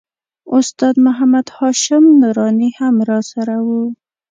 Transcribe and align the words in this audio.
استاد 0.57 0.95
محمد 1.05 1.47
هاشم 1.57 2.03
نوراني 2.21 2.69
هم 2.77 2.95
راسره 3.09 3.57
و. 3.65 3.67